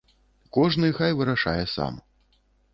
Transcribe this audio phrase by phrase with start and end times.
[0.57, 2.03] Кожны хай вырашае сам.